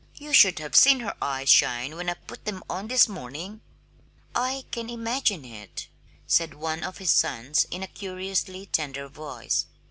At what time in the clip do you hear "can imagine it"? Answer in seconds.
4.71-5.89